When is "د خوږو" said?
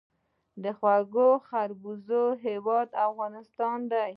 0.63-1.29